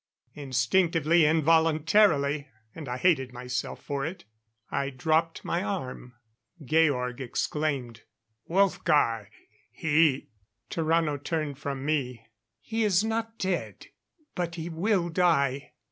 [0.33, 4.25] Instinctively, involuntarily and I hated myself for it
[4.71, 6.15] I dropped my arm.
[6.59, 8.01] Georg exclaimed:
[8.49, 9.27] "Wolfgar
[9.71, 10.29] he"
[10.71, 12.25] Tarrano turned from me.
[12.61, 13.89] "He is not dead
[14.33, 15.73] but he will die.